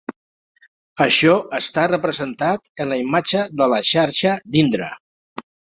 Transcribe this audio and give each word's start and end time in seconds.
Això 1.05 1.35
està 1.59 1.85
representat 1.93 2.73
en 2.85 2.91
la 2.95 2.99
imatge 3.05 3.47
de 3.63 3.73
la 3.77 3.83
xarxa 3.95 4.37
d'Indra. 4.55 4.95